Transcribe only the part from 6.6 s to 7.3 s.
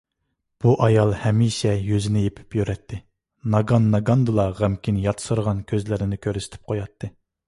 قوياتتى.